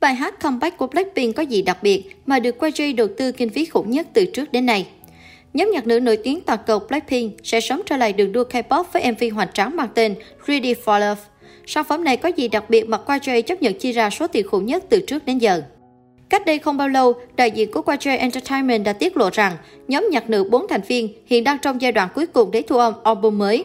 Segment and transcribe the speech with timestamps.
[0.00, 3.50] Bài hát comeback của Blackpink có gì đặc biệt mà được YG đầu tư kinh
[3.50, 4.86] phí khủng nhất từ trước đến nay?
[5.54, 8.84] Nhóm nhạc nữ nổi tiếng toàn cầu Blackpink sẽ sớm trở lại đường đua K-pop
[8.92, 10.14] với MV hoành tráng mang tên
[10.46, 11.20] Ready for Love.
[11.66, 14.48] Sản phẩm này có gì đặc biệt mà YG chấp nhận chi ra số tiền
[14.48, 15.62] khủng nhất từ trước đến giờ?
[16.28, 19.56] Cách đây không bao lâu, đại diện của YG Entertainment đã tiết lộ rằng
[19.88, 22.76] nhóm nhạc nữ 4 thành viên hiện đang trong giai đoạn cuối cùng để thu
[22.76, 23.64] âm album mới.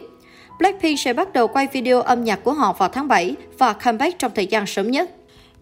[0.58, 4.18] Blackpink sẽ bắt đầu quay video âm nhạc của họ vào tháng 7 và comeback
[4.18, 5.10] trong thời gian sớm nhất.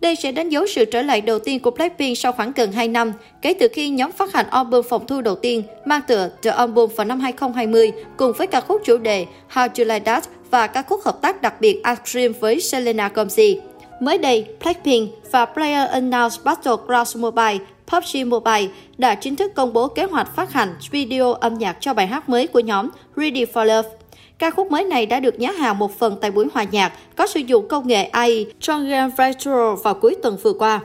[0.02, 2.88] Đây sẽ đánh dấu sự trở lại đầu tiên của Blackpink sau khoảng gần 2
[2.88, 3.12] năm,
[3.42, 6.90] kể từ khi nhóm phát hành album phòng thu đầu tiên mang tựa The Album
[6.96, 10.82] vào năm 2020 cùng với ca khúc chủ đề How You Like That và ca
[10.82, 13.56] khúc hợp tác đặc biệt Ice Cream với Selena Gomez.
[14.00, 19.88] Mới đây, Blackpink và Player Announced Battlegrounds Mobile PUBG Mobile đã chính thức công bố
[19.88, 23.64] kế hoạch phát hành video âm nhạc cho bài hát mới của nhóm Ready for
[23.64, 24.01] Love.
[24.42, 27.26] Ca khúc mới này đã được nhá hàng một phần tại buổi hòa nhạc có
[27.26, 30.80] sử dụng công nghệ AI Triangle Virtual vào cuối tuần vừa qua.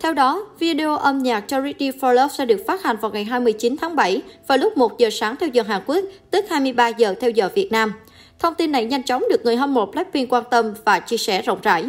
[0.00, 3.76] Theo đó, video âm nhạc cho for Love sẽ được phát hành vào ngày 29
[3.80, 7.30] tháng 7 vào lúc 1 giờ sáng theo giờ Hàn Quốc, tức 23 giờ theo
[7.30, 7.92] giờ Việt Nam.
[8.38, 11.42] Thông tin này nhanh chóng được người hâm mộ Blackpink quan tâm và chia sẻ
[11.42, 11.84] rộng rãi.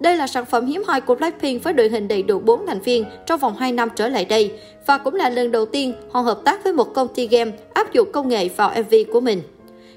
[0.00, 2.80] Đây là sản phẩm hiếm hoi của Blackpink với đội hình đầy đủ 4 thành
[2.80, 4.52] viên trong vòng 2 năm trở lại đây
[4.86, 7.92] và cũng là lần đầu tiên họ hợp tác với một công ty game áp
[7.92, 9.42] dụng công nghệ vào MV của mình.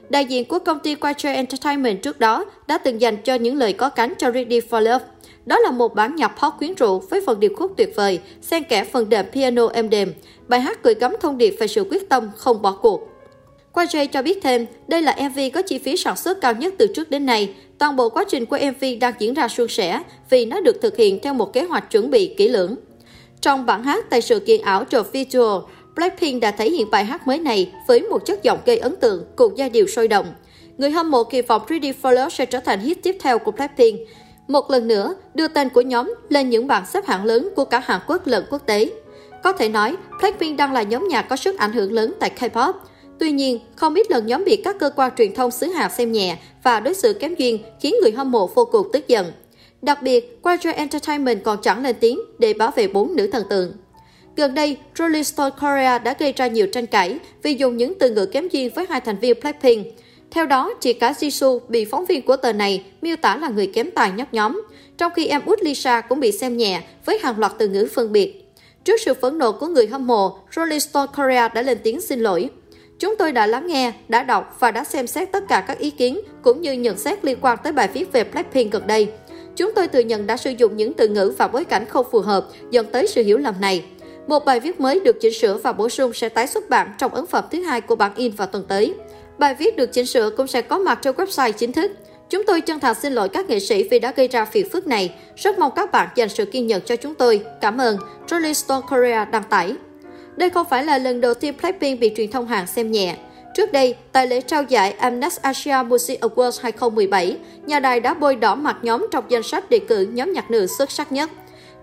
[0.09, 3.73] Đại diện của công ty Quacher Entertainment trước đó đã từng dành cho những lời
[3.73, 5.05] có cánh cho Ready for Love.
[5.45, 8.63] Đó là một bản nhạc pop quyến rũ với phần điệp khúc tuyệt vời, xen
[8.63, 10.13] kẽ phần đệm piano êm đềm.
[10.47, 13.09] Bài hát gửi gắm thông điệp về sự quyết tâm không bỏ cuộc.
[13.73, 16.87] Quatre cho biết thêm, đây là MV có chi phí sản xuất cao nhất từ
[16.95, 17.53] trước đến nay.
[17.77, 20.97] Toàn bộ quá trình của MV đang diễn ra suôn sẻ vì nó được thực
[20.97, 22.75] hiện theo một kế hoạch chuẩn bị kỹ lưỡng.
[23.41, 25.61] Trong bản hát tại sự kiện ảo The Visual,
[25.97, 29.23] Blackpink đã thể hiện bài hát mới này với một chất giọng gây ấn tượng
[29.35, 30.25] cùng giai điệu sôi động.
[30.77, 33.51] Người hâm mộ kỳ vọng Pretty for Love sẽ trở thành hit tiếp theo của
[33.51, 33.99] Blackpink.
[34.47, 37.79] Một lần nữa, đưa tên của nhóm lên những bảng xếp hạng lớn của cả
[37.79, 38.89] Hàn Quốc lẫn quốc tế.
[39.43, 42.73] Có thể nói, Blackpink đang là nhóm nhạc có sức ảnh hưởng lớn tại K-pop.
[43.19, 46.11] Tuy nhiên, không ít lần nhóm bị các cơ quan truyền thông xứ Hàn xem
[46.11, 49.31] nhẹ và đối xử kém duyên khiến người hâm mộ vô cùng tức giận.
[49.81, 53.73] Đặc biệt, Quadra Entertainment còn chẳng lên tiếng để bảo vệ bốn nữ thần tượng.
[54.37, 58.09] Gần đây, Rolling Stone Korea đã gây ra nhiều tranh cãi vì dùng những từ
[58.09, 59.87] ngữ kém duyên với hai thành viên Blackpink.
[60.31, 63.67] Theo đó, chị cả Jisoo bị phóng viên của tờ này miêu tả là người
[63.67, 64.61] kém tài nhóc nhóm,
[64.97, 68.11] trong khi em út Lisa cũng bị xem nhẹ với hàng loạt từ ngữ phân
[68.11, 68.45] biệt.
[68.83, 72.19] Trước sự phẫn nộ của người hâm mộ, Rolling Stone Korea đã lên tiếng xin
[72.19, 72.49] lỗi.
[72.99, 75.89] Chúng tôi đã lắng nghe, đã đọc và đã xem xét tất cả các ý
[75.89, 79.07] kiến cũng như nhận xét liên quan tới bài viết về Blackpink gần đây.
[79.55, 82.19] Chúng tôi thừa nhận đã sử dụng những từ ngữ và bối cảnh không phù
[82.19, 83.83] hợp dẫn tới sự hiểu lầm này.
[84.27, 87.13] Một bài viết mới được chỉnh sửa và bổ sung sẽ tái xuất bản trong
[87.13, 88.93] ấn phẩm thứ hai của bản in vào tuần tới.
[89.37, 91.91] Bài viết được chỉnh sửa cũng sẽ có mặt trên website chính thức.
[92.29, 94.87] Chúng tôi chân thành xin lỗi các nghệ sĩ vì đã gây ra phiền phức
[94.87, 95.13] này.
[95.35, 97.43] Rất mong các bạn dành sự kiên nhẫn cho chúng tôi.
[97.61, 97.97] Cảm ơn.
[98.27, 99.75] Rolling Stone Korea đăng tải.
[100.35, 103.15] Đây không phải là lần đầu tiên Blackpink bị truyền thông Hàn xem nhẹ.
[103.55, 108.35] Trước đây, tại lễ trao giải Amnesty Asia Music Awards 2017, nhà đài đã bôi
[108.35, 111.29] đỏ mặt nhóm trong danh sách đề cử nhóm nhạc nữ xuất sắc nhất.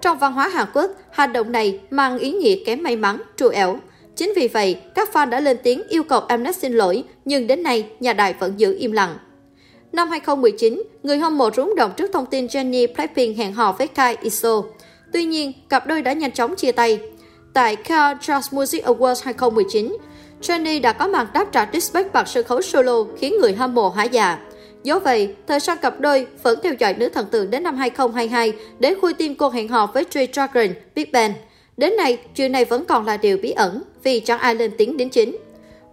[0.05, 3.49] Trong văn hóa Hàn Quốc, hành động này mang ý nghĩa kém may mắn, trù
[3.49, 3.79] ẻo.
[4.17, 7.63] Chính vì vậy, các fan đã lên tiếng yêu cầu Mnet xin lỗi, nhưng đến
[7.63, 9.17] nay, nhà đài vẫn giữ im lặng.
[9.93, 13.87] Năm 2019, người hâm mộ rúng động trước thông tin Jennie Blackpink hẹn hò với
[13.87, 14.63] Kai Iso.
[15.13, 17.01] Tuy nhiên, cặp đôi đã nhanh chóng chia tay.
[17.53, 19.97] Tại Car Charles Music Awards 2019,
[20.43, 23.89] Jennie đã có màn đáp trả Disrespect bằng sân khấu solo khiến người hâm mộ
[23.91, 24.39] hả dạ
[24.85, 28.53] dẫu vậy, thời gian cặp đôi vẫn theo dõi nữ thần tượng đến năm 2022
[28.79, 31.33] để khui tin cô hẹn hò với Trey Dragon Big Bang.
[31.77, 34.97] Đến nay, chuyện này vẫn còn là điều bí ẩn vì chẳng ai lên tiếng
[34.97, 35.37] đến chính.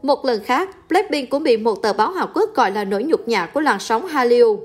[0.01, 3.27] Một lần khác, Blackpink cũng bị một tờ báo Hàn Quốc gọi là nỗi nhục
[3.27, 4.59] nhã của làn sóng Hallyu.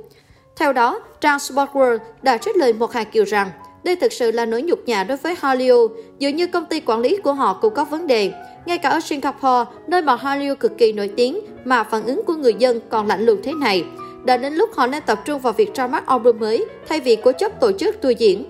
[0.57, 3.51] Theo đó, trang Sport World đã trích lời một hàng Kiều rằng
[3.85, 5.89] đây thực sự là nỗi nhục nhã đối với Hallyu,
[6.19, 8.33] dường như công ty quản lý của họ cũng có vấn đề.
[8.67, 12.35] Ngay cả ở Singapore, nơi mà Hallyu cực kỳ nổi tiếng, mà phản ứng của
[12.35, 13.85] người dân còn lạnh lùng thế này
[14.27, 17.17] đã đến lúc họ nên tập trung vào việc ra mắt album mới thay vì
[17.17, 18.45] cố chấp tổ chức tour diễn.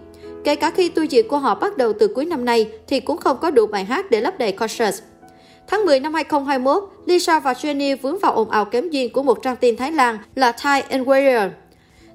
[0.45, 3.17] Kể cả khi tour diễn của họ bắt đầu từ cuối năm nay thì cũng
[3.17, 5.03] không có đủ bài hát để lấp đầy concert.
[5.67, 9.43] Tháng 10 năm 2021, Lisa và Jennie vướng vào ồn ào kém duyên của một
[9.43, 11.49] trang tin Thái Lan là Thai Warrior.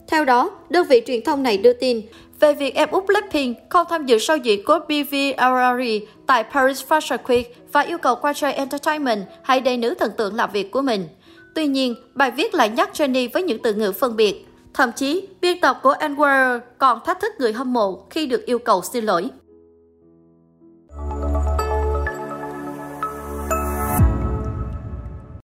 [0.08, 2.02] Theo đó, đơn vị truyền thông này đưa tin
[2.40, 6.84] về việc em út Blackpink không tham dự show diễn của BV Arari tại Paris
[6.90, 10.82] Fashion Week và yêu cầu Quatrain Entertainment hãy để nữ thần tượng làm việc của
[10.82, 11.08] mình.
[11.54, 14.46] Tuy nhiên, bài viết lại nhắc Jenny với những từ ngữ phân biệt.
[14.74, 18.60] Thậm chí, biên tập của Anwar còn thách thức người hâm mộ khi được yêu
[18.60, 19.30] cầu xin lỗi.